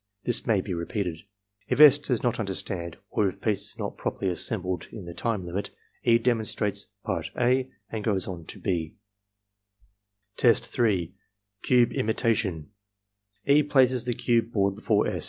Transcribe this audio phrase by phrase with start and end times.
[0.23, 1.19] This may be repeated.
[1.67, 1.99] If S.
[1.99, 5.69] does not understand, or if pieces are not properly assembled in the time limit,
[6.03, 6.17] E.
[6.17, 8.95] demonstrates part (a) and goes on to (6).
[10.37, 11.13] Test 3.—
[11.61, 12.71] Cube Imitation
[13.45, 13.61] E.
[13.61, 15.19] places the cube board before S.